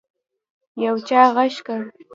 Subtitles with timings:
[0.83, 1.81] يو چا غږ کړ.